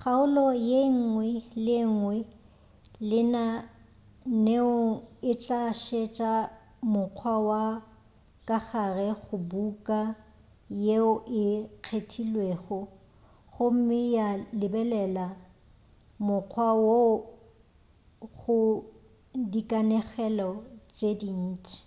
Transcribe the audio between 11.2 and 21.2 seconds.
e kgethilwego gomme ya lebelela mokgwa woo go dikanegelo tše